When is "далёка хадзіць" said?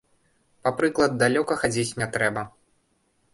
1.23-1.97